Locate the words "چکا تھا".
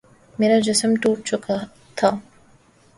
1.25-2.09